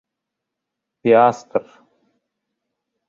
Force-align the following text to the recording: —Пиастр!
—Пиастр! 1.01 1.63